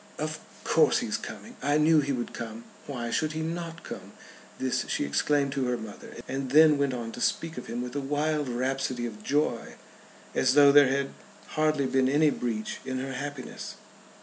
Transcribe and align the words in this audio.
"Of 0.17 0.39
course 0.63 0.97
he 0.97 1.05
is 1.05 1.15
coming. 1.17 1.57
I 1.61 1.77
knew 1.77 1.99
he 2.01 2.11
would 2.11 2.33
come. 2.33 2.63
Why 2.87 3.11
should 3.11 3.33
he 3.33 3.41
not 3.43 3.83
come?" 3.83 4.13
This 4.57 4.83
she 4.87 5.05
exclaimed 5.05 5.51
to 5.51 5.65
her 5.65 5.77
mother, 5.77 6.15
and 6.27 6.49
then 6.49 6.79
went 6.79 6.95
on 6.95 7.11
to 7.11 7.21
speak 7.21 7.55
of 7.55 7.67
him 7.67 7.83
with 7.83 7.95
a 7.95 8.01
wild 8.01 8.49
rhapsody 8.49 9.05
of 9.05 9.21
joy, 9.21 9.75
as 10.33 10.55
though 10.55 10.71
there 10.71 10.87
had 10.87 11.09
hardly 11.49 11.85
been 11.85 12.09
any 12.09 12.31
breach 12.31 12.79
in 12.83 12.97
her 12.97 13.13
happiness. 13.13 13.75